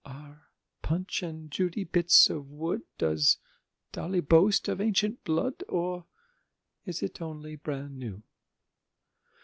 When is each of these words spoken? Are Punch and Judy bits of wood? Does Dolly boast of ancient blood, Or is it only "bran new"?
Are 0.03 0.47
Punch 0.81 1.21
and 1.21 1.51
Judy 1.51 1.83
bits 1.83 2.27
of 2.31 2.49
wood? 2.49 2.81
Does 2.97 3.37
Dolly 3.91 4.19
boast 4.19 4.67
of 4.67 4.81
ancient 4.81 5.23
blood, 5.23 5.63
Or 5.69 6.07
is 6.87 7.03
it 7.03 7.21
only 7.21 7.55
"bran 7.55 7.99
new"? 7.99 8.23